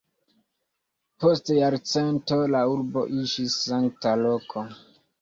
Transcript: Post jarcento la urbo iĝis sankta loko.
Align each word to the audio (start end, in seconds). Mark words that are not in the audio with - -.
Post 1.25 1.53
jarcento 1.59 2.41
la 2.57 2.65
urbo 2.75 3.07
iĝis 3.23 3.63
sankta 3.71 4.19
loko. 4.27 4.69